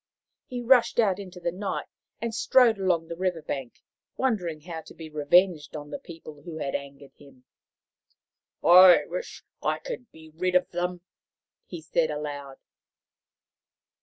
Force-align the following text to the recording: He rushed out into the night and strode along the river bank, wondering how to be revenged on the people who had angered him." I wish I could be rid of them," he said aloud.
He 0.47 0.61
rushed 0.63 0.99
out 0.99 1.19
into 1.19 1.39
the 1.39 1.51
night 1.51 1.85
and 2.19 2.33
strode 2.33 2.79
along 2.79 3.07
the 3.07 3.15
river 3.15 3.43
bank, 3.43 3.83
wondering 4.17 4.61
how 4.61 4.81
to 4.81 4.95
be 4.95 5.11
revenged 5.11 5.75
on 5.75 5.91
the 5.91 5.99
people 5.99 6.41
who 6.41 6.57
had 6.57 6.73
angered 6.73 7.13
him." 7.13 7.43
I 8.63 9.05
wish 9.05 9.43
I 9.61 9.77
could 9.77 10.11
be 10.11 10.31
rid 10.33 10.55
of 10.55 10.71
them," 10.71 11.01
he 11.67 11.81
said 11.81 12.09
aloud. 12.09 12.57